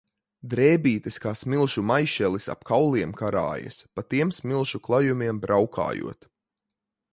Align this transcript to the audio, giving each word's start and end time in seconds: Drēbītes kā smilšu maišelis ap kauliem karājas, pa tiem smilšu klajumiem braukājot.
Drēbītes 0.51 1.19
kā 1.25 1.33
smilšu 1.41 1.83
maišelis 1.89 2.47
ap 2.55 2.65
kauliem 2.71 3.13
karājas, 3.21 3.79
pa 3.99 4.07
tiem 4.15 4.35
smilšu 4.41 4.83
klajumiem 4.89 5.45
braukājot. 5.47 6.31